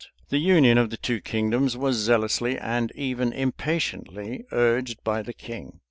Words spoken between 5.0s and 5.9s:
by the king.